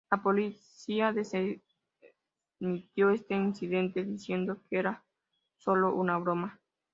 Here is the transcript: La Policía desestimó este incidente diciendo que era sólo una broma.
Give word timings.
La 0.09 0.23
Policía 0.23 1.13
desestimó 1.13 1.61
este 3.13 3.35
incidente 3.35 4.03
diciendo 4.03 4.59
que 4.67 4.79
era 4.79 5.03
sólo 5.57 5.93
una 5.93 6.17
broma. 6.17 6.59